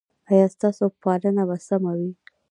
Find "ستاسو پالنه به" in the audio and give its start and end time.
0.55-1.57